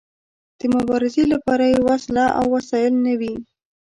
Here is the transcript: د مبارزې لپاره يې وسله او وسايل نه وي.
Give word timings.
د 0.59 0.61
مبارزې 0.75 1.23
لپاره 1.33 1.65
يې 1.71 1.79
وسله 1.89 2.25
او 2.39 2.45
وسايل 2.55 2.93
نه 3.05 3.13
وي. 3.19 3.35